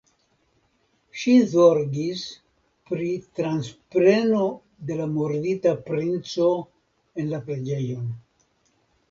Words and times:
Ŝi 1.23 1.33
zorgis 1.49 2.23
pri 2.91 3.09
transpreno 3.41 4.41
de 4.89 4.99
la 5.03 5.07
murdita 5.13 5.75
princo 5.91 6.49
en 7.19 7.31
la 7.37 7.43
preĝejon. 7.53 8.11